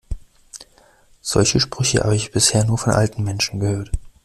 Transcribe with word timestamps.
Solche 1.21 1.59
Sprüche 1.59 2.01
habe 2.03 2.15
ich 2.15 2.31
bisher 2.31 2.65
nur 2.65 2.79
von 2.79 2.91
alten 2.93 3.23
Menschen 3.23 3.59
gehört. 3.59 3.91